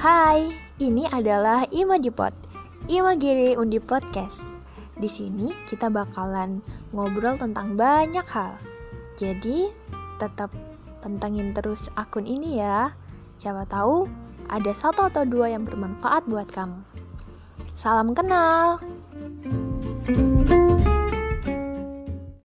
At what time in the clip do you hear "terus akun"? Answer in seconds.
11.52-12.24